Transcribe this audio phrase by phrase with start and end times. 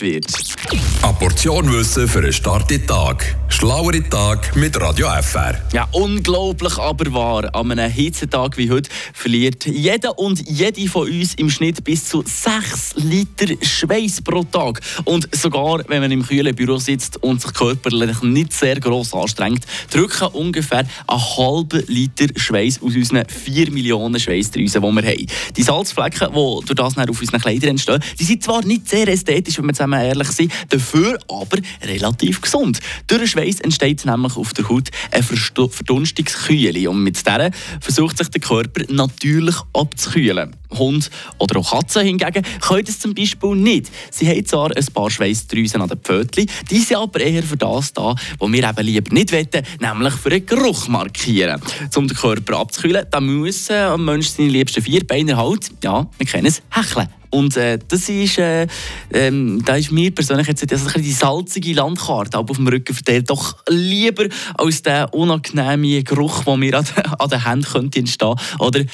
[0.00, 0.26] wird.
[1.02, 3.36] Eine Portion Wissen für einen starken Tag.
[3.48, 5.54] Schlauere Tag mit Radio FR.
[5.72, 7.54] Ja, unglaublich aber wahr.
[7.54, 12.22] An einem Hitzetag wie heute verliert jeder und jede von uns im Schnitt bis zu
[12.26, 14.80] 6 Liter Schweiß pro Tag.
[15.04, 19.64] Und sogar wenn man im kühlen Büro sitzt und sich körperlich nicht sehr gross anstrengt,
[19.90, 25.26] drücken ungefähr einen halben Liter Schweiß aus unseren 4 Millionen Schweißdrüsen, die wir haben.
[25.56, 29.58] Die Salzflecken, die durch das auf unseren Kleidern entstehen, die sind zwar nicht sehr ästhetisch,
[29.58, 32.80] wenn wir zusammen ehrlich sind, dafür aber relativ gesund.
[33.06, 37.50] Durch den Schweiß entsteht nämlich auf der Haut eine Verdunstungskühle und mit der
[37.80, 40.56] versucht sich der Körper natürlich abzukühlen.
[40.76, 43.90] Hund oder auch Katzen hingegen können das zum Beispiel nicht.
[44.10, 47.92] Sie haben zwar ein paar Schweißdrüsen an den Pfötchen, die sind aber eher für das
[47.92, 49.48] da, was wir eben lieber nicht wollen,
[49.80, 51.60] nämlich für einen Geruch markieren.
[51.94, 56.46] Um den Körper abzukühlen, da muss ein Mensch seine liebsten Vierbeiner halt, ja, wir kennen
[56.46, 57.08] es, hecheln.
[57.30, 58.66] Und äh, das ist, äh,
[59.12, 63.56] ähm, da ist mir persönlich jetzt also die salzige Landkarte auf dem Rücken verteilt doch
[63.68, 66.86] lieber als der unangenehme Geruch, der mir an,
[67.30, 68.34] den Händen könnte entstehen.
[68.58, 68.84] Oder